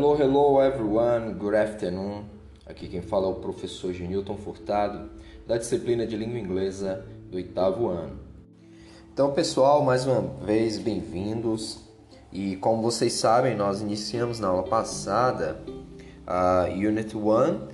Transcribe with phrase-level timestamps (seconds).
[0.00, 2.24] Hello, hello everyone, good afternoon.
[2.64, 5.10] Aqui quem fala é o professor Genilton Furtado,
[5.46, 8.18] da disciplina de língua inglesa do oitavo ano.
[9.12, 11.80] Então, pessoal, mais uma vez, bem-vindos.
[12.32, 15.60] E como vocês sabem, nós iniciamos na aula passada
[16.26, 17.68] a Unit 1,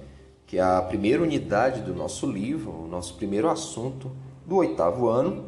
[0.48, 4.11] que é a primeira unidade do nosso livro, o nosso primeiro assunto
[4.45, 5.45] do oitavo ano,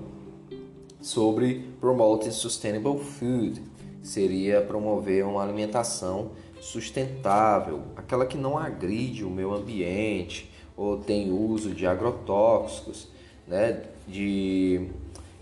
[1.01, 3.61] sobre Promoting Sustainable Food.
[4.01, 6.31] Seria promover uma alimentação
[6.61, 13.09] sustentável, aquela que não agride o meio ambiente ou tem uso de agrotóxicos,
[13.47, 14.89] né, de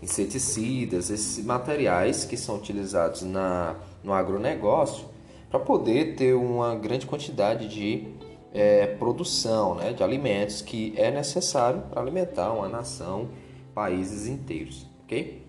[0.01, 5.05] inseticidas, esses materiais que são utilizados na, no agronegócio
[5.49, 8.07] para poder ter uma grande quantidade de
[8.53, 13.29] é, produção né, de alimentos que é necessário para alimentar uma nação,
[13.73, 15.45] países inteiros, ok?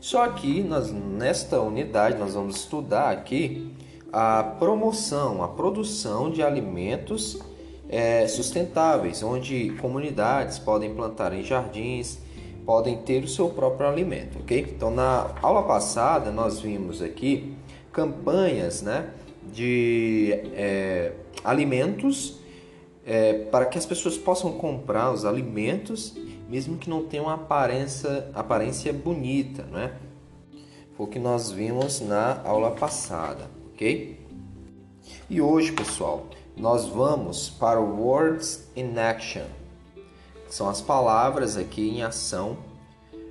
[0.00, 3.72] Só que nós, nesta unidade nós vamos estudar aqui
[4.12, 7.38] a promoção, a produção de alimentos
[7.88, 12.18] é, sustentáveis, onde comunidades podem plantar em jardins,
[12.66, 14.66] podem ter o seu próprio alimento, ok?
[14.76, 17.54] Então, na aula passada, nós vimos aqui
[17.90, 19.10] campanhas né,
[19.50, 22.38] de é, alimentos
[23.04, 26.14] é, para que as pessoas possam comprar os alimentos,
[26.48, 29.92] mesmo que não tenham aparência, aparência bonita, né?
[30.96, 33.51] Foi o que nós vimos na aula passada
[35.28, 39.46] E hoje, pessoal, nós vamos para o Words in Action.
[40.48, 42.58] São as palavras aqui em ação.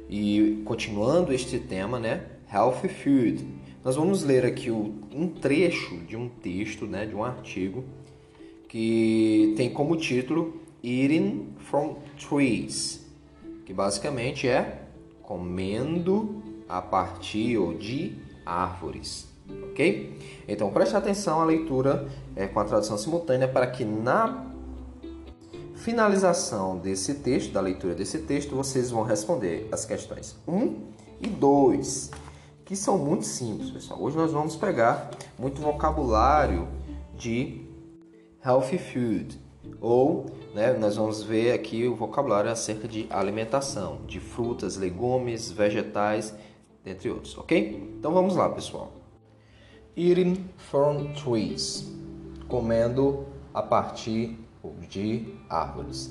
[0.10, 2.26] E continuando este tema, né?
[2.54, 3.48] Healthy Food.
[3.82, 7.06] Nós vamos ler aqui um trecho de um texto, né?
[7.06, 7.86] De um artigo
[8.68, 13.10] que tem como título Eating from Trees,
[13.66, 14.82] que basicamente é
[15.22, 19.31] comendo a partir de árvores
[19.72, 20.20] ok?
[20.48, 24.48] Então preste atenção à leitura é, com a tradução simultânea para que na
[25.76, 30.76] finalização desse texto, da leitura desse texto, vocês vão responder as questões 1
[31.20, 32.12] e 2,
[32.64, 34.02] que são muito simples, pessoal.
[34.02, 35.10] Hoje nós vamos pegar
[35.40, 36.68] muito vocabulário
[37.18, 37.66] de
[38.46, 39.40] healthy food,
[39.80, 46.34] ou né, nós vamos ver aqui o vocabulário acerca de alimentação, de frutas, legumes, vegetais,
[46.86, 47.96] entre outros, ok?
[47.98, 49.01] Então vamos lá, pessoal.
[49.94, 51.84] Eating from trees,
[52.48, 54.38] comendo a partir
[54.90, 56.10] de árvores.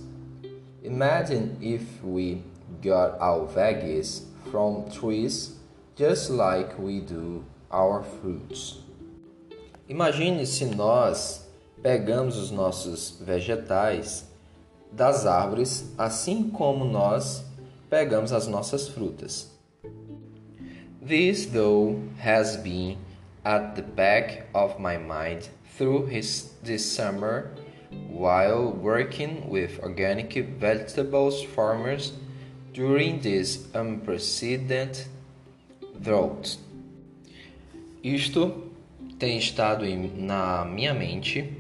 [0.83, 2.43] Imagine if we
[2.83, 5.57] got our veggies from trees
[5.97, 8.81] just like we do our fruits.
[9.89, 11.47] Imagine se nós
[11.83, 14.27] pegamos os nossos vegetais
[14.93, 17.43] das árvores, assim como nós
[17.89, 19.51] pegamos as nossas frutas.
[21.01, 22.99] This though has been
[23.45, 27.51] at the back of my mind through his, this summer
[28.09, 32.13] while working with organic vegetables farmers
[32.73, 35.07] during this unprecedented
[36.01, 36.59] drought.
[38.03, 38.71] Isto
[39.19, 41.57] tem estado em, na minha mente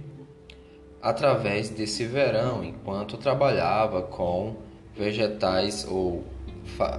[1.02, 4.56] através desse verão, enquanto trabalhava com
[4.96, 6.24] vegetais ou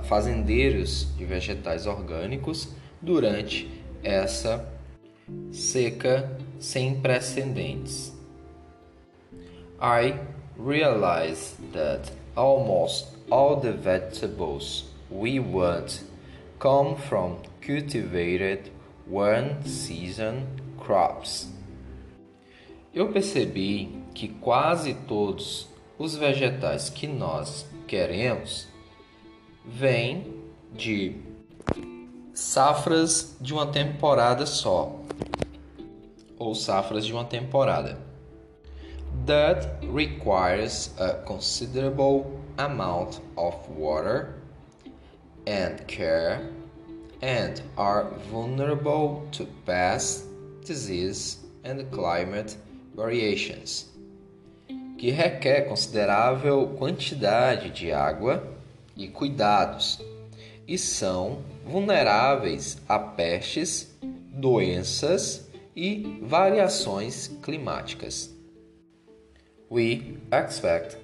[0.03, 2.69] fazendeiros de vegetais orgânicos
[3.01, 3.69] durante
[4.03, 4.70] essa
[5.51, 8.13] seca sem precedentes.
[9.79, 10.19] I
[10.57, 16.03] realize that almost all the vegetables we want
[16.59, 18.69] come from cultivated
[19.07, 20.45] one season
[20.79, 21.49] crops.
[22.93, 28.67] Eu percebi que quase todos os vegetais que nós queremos
[29.65, 30.33] vêm
[30.73, 31.15] de
[32.33, 34.99] safras de uma temporada só,
[36.41, 37.97] ou safras de uma temporada.
[39.27, 44.35] That requires a considerable amount of water
[45.45, 46.41] and care
[47.21, 50.25] and are vulnerable to pest,
[50.65, 52.57] disease and climate
[52.95, 53.91] variations,
[54.97, 58.43] que requer considerável quantidade de água
[58.97, 59.99] e cuidados
[60.67, 63.93] e são vulneráveis a pestes,
[64.31, 68.35] doenças e variações climáticas.
[69.69, 70.97] We expect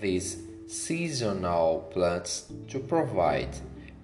[0.00, 3.50] these seasonal plants to provide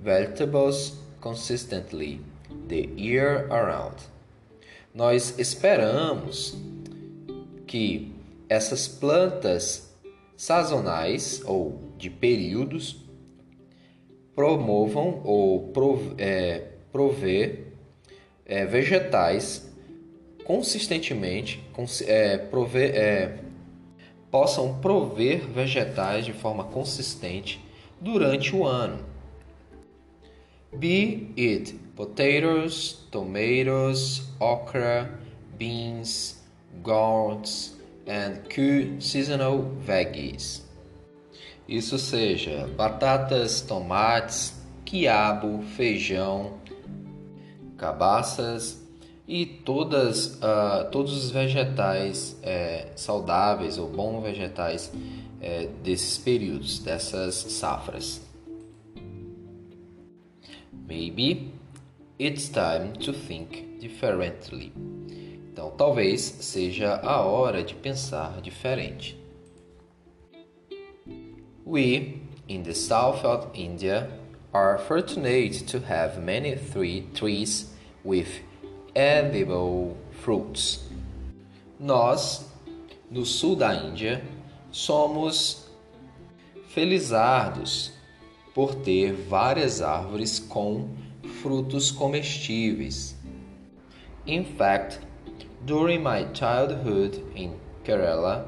[0.00, 2.20] vegetables consistently
[2.68, 3.96] the year around.
[4.94, 6.56] Nós esperamos
[7.66, 8.12] que
[8.48, 9.92] essas plantas
[10.36, 13.04] sazonais ou de períodos
[14.34, 15.72] promovam ou
[16.18, 17.72] é, prover
[18.44, 19.66] é, vegetais
[20.46, 21.60] consistentemente
[22.06, 23.38] é, prover, é,
[24.30, 27.60] possam prover vegetais de forma consistente
[28.00, 29.04] durante o ano.
[30.72, 35.18] Be it potatoes, tomatoes, okra,
[35.58, 36.44] beans,
[36.82, 37.74] gourds,
[38.06, 40.64] and key seasonal veggies.
[41.66, 44.54] Isso seja batatas, tomates,
[44.84, 46.60] quiabo, feijão,
[47.76, 48.85] cabaças
[49.28, 54.92] e todas, uh, todos os vegetais é, saudáveis ou bons vegetais
[55.40, 58.20] é, desses períodos, dessas safras.
[60.88, 61.52] Maybe
[62.18, 64.72] it's time to think differently.
[65.52, 69.18] Então, talvez seja a hora de pensar diferente.
[71.64, 74.08] We, in the south of India,
[74.52, 77.74] are fortunate to have many three trees
[78.04, 78.45] with
[78.96, 80.88] edible fruits.
[81.78, 82.50] Nós,
[83.10, 84.24] no sul da Índia,
[84.72, 85.66] somos
[86.68, 87.92] felizardos
[88.54, 90.88] por ter várias árvores com
[91.42, 93.14] frutos comestíveis.
[94.26, 94.98] In fact,
[95.66, 97.52] during my childhood in
[97.84, 98.46] Kerala,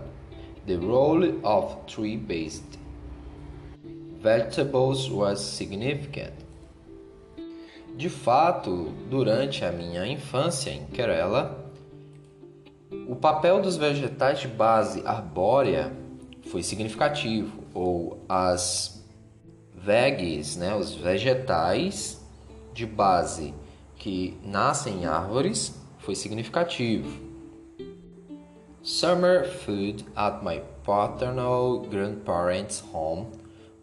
[0.66, 2.78] the role of tree-based
[4.22, 6.47] vegetables was significant.
[7.98, 11.68] De fato, durante a minha infância em Kerala,
[13.08, 15.92] o papel dos vegetais de base arbórea
[16.46, 19.04] foi significativo, ou as
[19.74, 22.24] veges, né, os vegetais
[22.72, 23.52] de base
[23.96, 27.20] que nascem em árvores, foi significativo.
[28.80, 33.26] Summer food at my paternal grandparents' home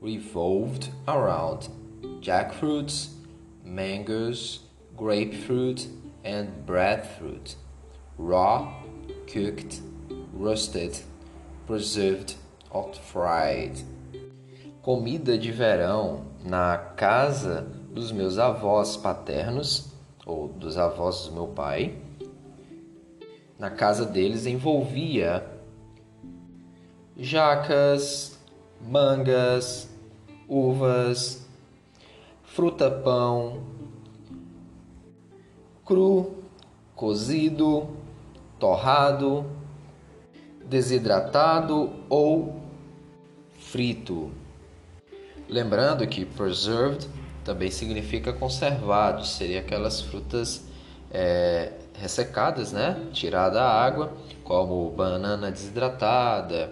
[0.01, 1.69] revolved around
[2.21, 3.14] jackfruits,
[3.65, 4.61] mangoes,
[4.95, 5.87] grapefruit,
[6.23, 7.55] and breadfruit,
[8.17, 8.71] raw,
[9.27, 9.81] cooked,
[10.33, 10.99] roasted,
[11.65, 12.35] preserved
[12.69, 13.83] or fried.
[14.81, 19.91] Comida de verão na casa dos meus avós paternos
[20.25, 21.95] ou dos avós do meu pai.
[23.57, 25.43] Na casa deles envolvia
[27.17, 28.37] jacas,
[28.81, 29.89] mangas,
[30.47, 31.44] uvas,
[32.55, 33.63] fruta-pão,
[35.83, 36.35] cru,
[36.95, 37.89] cozido,
[38.57, 39.45] torrado,
[40.65, 42.61] desidratado ou
[43.59, 44.31] frito.
[45.49, 47.09] Lembrando que preserved
[47.43, 50.63] também significa conservado, seria aquelas frutas
[51.11, 53.05] é, ressecadas, né?
[53.11, 54.13] Tirada a água,
[54.45, 56.71] como banana desidratada,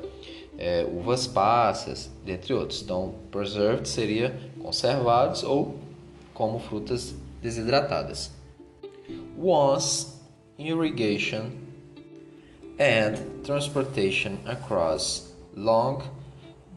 [0.57, 2.81] é, uvas passas, dentre outros.
[2.81, 5.77] Então, preserved seria conservados ou
[6.33, 8.31] como frutas desidratadas.
[9.37, 10.13] Once
[10.57, 11.51] irrigation
[12.79, 16.01] and transportation across long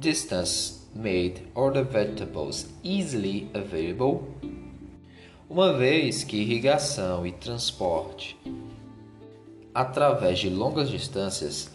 [0.01, 4.35] distance made the vegetables easily available.
[5.49, 8.37] Uma vez que irrigação e transporte
[9.73, 11.71] através de longas distâncias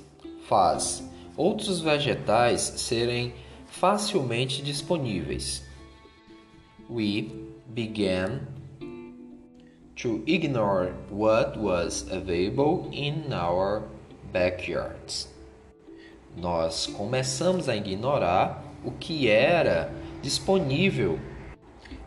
[0.47, 1.03] faz
[1.37, 3.33] outros vegetais serem
[3.67, 5.70] facilmente disponíveis.
[6.91, 7.31] We
[7.73, 8.47] began
[9.95, 13.83] to ignore what was available in our
[14.33, 15.29] backyards.
[16.35, 19.89] Nós começamos a ignorar o que era
[20.21, 21.17] disponível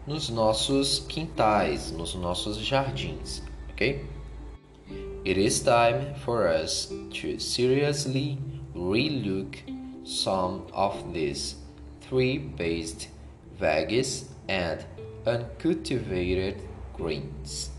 [0.07, 4.05] nos nossos quintais, nos nossos jardins, ok?
[5.25, 8.39] It is time for us to seriously
[8.75, 9.57] relook
[10.05, 11.57] some of these
[12.07, 13.09] tree-based
[13.59, 14.79] veggies and
[15.27, 16.61] uncultivated
[16.97, 17.73] greens.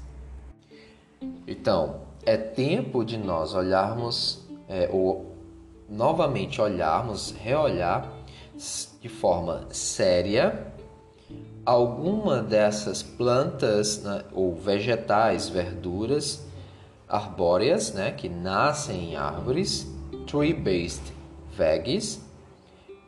[1.47, 5.35] Então, é tempo de nós olharmos, é, ou
[5.89, 8.11] novamente olharmos, reolhar
[9.01, 10.73] de forma séria
[11.65, 16.45] alguma dessas plantas né, ou vegetais, verduras
[17.07, 19.87] arbóreas, né, que nascem em árvores
[20.27, 21.13] tree-based
[21.51, 22.21] veggies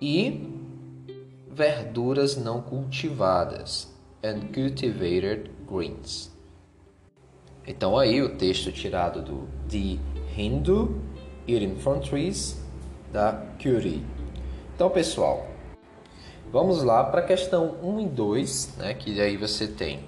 [0.02, 0.57] e
[1.58, 3.92] verduras não cultivadas
[4.24, 6.32] and cultivated greens.
[7.66, 9.98] Então aí o texto tirado do The
[10.40, 11.02] Hindu
[11.48, 12.62] Eating from Trees
[13.12, 14.06] da Curie.
[14.76, 15.48] Então pessoal,
[16.52, 20.02] vamos lá para a questão 1 e 2, né, que aí você tem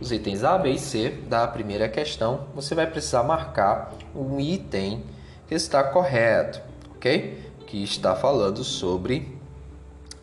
[0.00, 2.46] os itens A, B e C da primeira questão.
[2.54, 5.04] Você vai precisar marcar um item
[5.46, 6.62] que está correto,
[6.94, 7.38] ok?
[7.66, 9.35] Que está falando sobre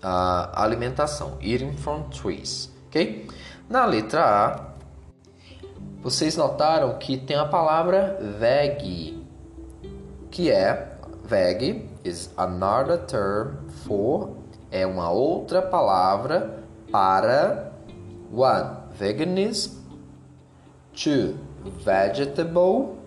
[0.03, 3.27] alimentação, eating from trees, ok?
[3.69, 4.73] Na letra A,
[6.01, 9.23] vocês notaram que tem a palavra veg,
[10.29, 13.55] que é veg is another term
[13.85, 14.43] for
[14.73, 17.71] é uma outra palavra para
[18.31, 19.77] one veganism,
[20.93, 21.37] two
[21.85, 22.97] vegetable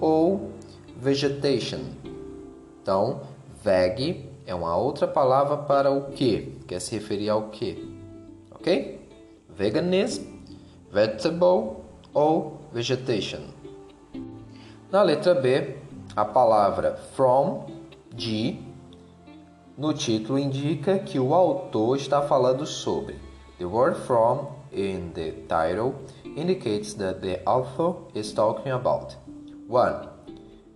[0.00, 0.50] ou
[0.96, 1.80] vegetation.
[2.82, 3.20] Então,
[3.62, 6.58] veg é uma outra palavra para o que?
[6.66, 8.00] Quer se referir ao que?
[8.50, 9.08] Ok?
[9.48, 10.24] Veganism,
[10.90, 11.76] vegetable
[12.12, 13.40] ou vegetation.
[14.90, 15.76] Na letra B,
[16.16, 17.66] a palavra from,
[18.14, 18.58] de,
[19.76, 23.16] no título indica que o autor está falando sobre.
[23.58, 25.94] The word from in the title
[26.36, 29.16] indicates that the author is talking about
[29.68, 30.08] 1.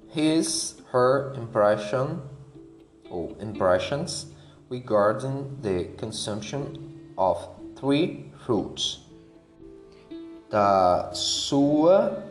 [0.09, 2.23] His, her impression
[3.11, 4.27] or impressions
[4.69, 9.07] regarding the consumption of three fruits
[10.51, 12.25] da sua,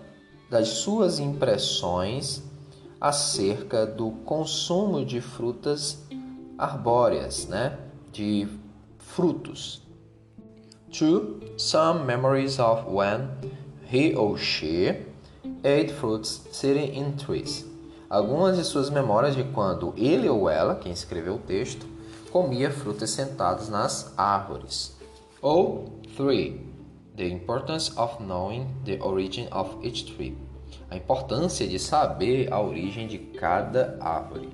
[0.49, 2.41] das suas impressões
[2.99, 5.99] acerca do consumo de frutas
[6.57, 7.77] arbóreas, né?
[8.11, 8.47] de
[8.97, 9.81] frutos.
[10.91, 13.29] Two, some memories of when
[13.85, 14.95] he or she
[15.63, 17.65] ate fruits sitting in trees.
[18.09, 21.85] Algumas de suas memórias de quando ele ou ela, quem escreveu o texto,
[22.31, 24.95] comia frutas sentados nas árvores.
[25.41, 26.75] Ou three,
[27.15, 30.37] The importance of knowing the origin of each tree.
[30.89, 34.49] A importância de saber a origem de cada árvore.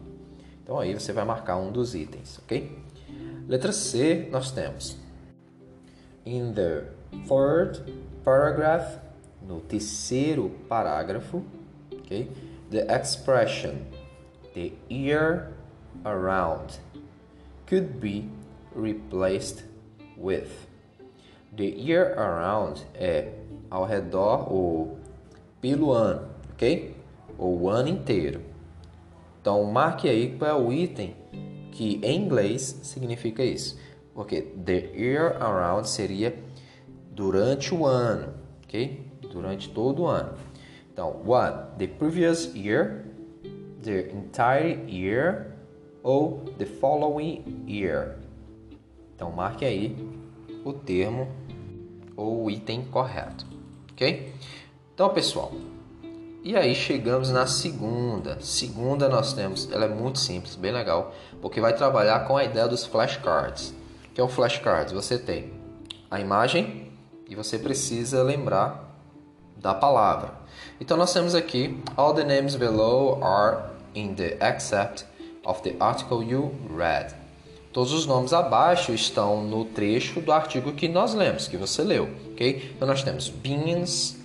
[0.64, 2.78] Então aí você vai marcar um dos itens, ok?
[3.48, 4.96] Letra C, nós temos
[6.24, 6.86] In the
[7.28, 7.84] third
[8.24, 9.00] paragraph,
[9.42, 11.44] no terceiro parágrafo,
[11.92, 12.30] ok?
[12.72, 13.86] The expression
[14.56, 15.54] the year
[16.06, 16.80] around
[17.68, 18.30] could be
[18.74, 19.64] replaced
[20.18, 20.68] with
[21.54, 23.34] The year around é
[23.70, 24.98] ao redor ou
[25.60, 26.96] pelo ano, ok?
[27.38, 28.40] Ou o ano inteiro.
[29.42, 31.14] Então marque aí qual é o item
[31.74, 33.78] que em inglês significa isso.
[34.14, 36.34] Porque the year around seria
[37.12, 39.06] durante o ano, ok?
[39.30, 40.38] Durante todo o ano.
[40.92, 43.06] Então, one, the previous year,
[43.82, 45.56] the entire year
[46.04, 48.18] ou the following year.
[49.16, 49.96] Então marque aí
[50.66, 51.28] o termo
[52.16, 53.46] ou o item correto,
[53.92, 54.34] ok?
[54.94, 55.52] Então, pessoal,
[56.44, 58.40] e aí chegamos na segunda.
[58.42, 62.68] Segunda nós temos, ela é muito simples, bem legal, porque vai trabalhar com a ideia
[62.68, 63.74] dos flashcards.
[64.06, 64.92] O que é o flashcards?
[64.92, 65.54] Você tem
[66.10, 66.92] a imagem
[67.30, 68.91] e você precisa lembrar
[69.62, 70.32] da palavra.
[70.80, 73.64] Então nós temos aqui all the names below are
[73.94, 75.06] in the except
[75.46, 77.14] of the article you read.
[77.72, 82.10] Todos os nomes abaixo estão no trecho do artigo que nós lemos, que você leu,
[82.32, 82.74] ok?
[82.76, 84.18] Então nós temos beans,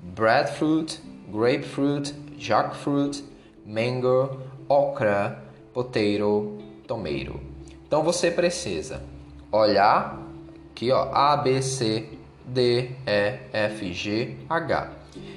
[0.00, 3.22] breadfruit, grapefruit, jackfruit,
[3.64, 7.38] mango, okra, potato, tomato.
[7.86, 9.00] Então você precisa
[9.52, 10.18] olhar
[10.70, 12.17] aqui, ó, A, B, C,
[12.48, 14.90] D, E, F, G, H.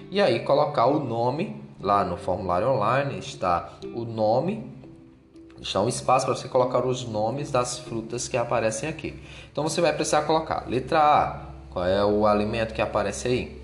[0.10, 4.72] E aí colocar o nome lá no formulário online está o nome
[5.62, 9.22] deixar um espaço para você colocar os nomes das frutas que aparecem aqui.
[9.51, 11.39] Então você vai precisar colocar letra A,
[11.70, 13.62] qual é o alimento que aparece aí?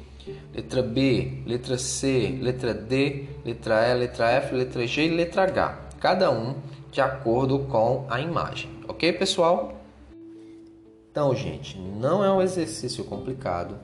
[0.54, 5.77] Letra B, letra C, letra D, letra E, letra F, letra G e letra H.
[6.00, 6.56] Cada um
[6.92, 8.70] de acordo com a imagem.
[8.88, 9.74] Ok, pessoal?
[11.18, 13.76] Então, gente, não é um exercício complicado,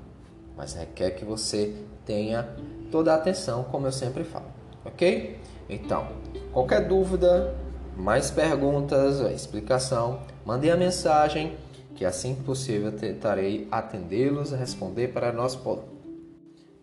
[0.55, 1.73] mas requer que você
[2.05, 2.47] tenha
[2.91, 4.45] toda a atenção, como eu sempre falo.
[4.85, 5.39] Ok?
[5.67, 6.09] Então,
[6.51, 7.55] qualquer dúvida,
[7.97, 11.57] mais perguntas, explicação, mandem a mensagem
[11.95, 15.59] que assim que possível tentarei atendê-los responder para nós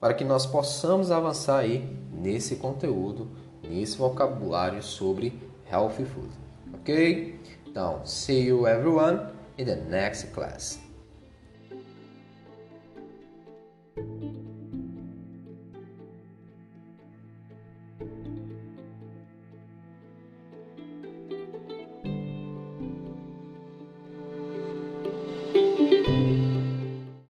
[0.01, 3.29] para que nós possamos avançar aí nesse conteúdo,
[3.63, 5.33] nesse vocabulário sobre
[5.71, 6.31] healthy food.
[6.75, 7.39] OK?
[7.69, 10.79] Então, see you everyone in the next class.